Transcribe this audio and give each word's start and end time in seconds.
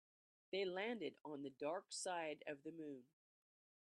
They 0.51 0.65
landed 0.65 1.17
on 1.23 1.43
the 1.43 1.51
dark 1.51 1.93
side 1.93 2.43
of 2.47 2.63
the 2.63 2.71
moon. 2.71 3.03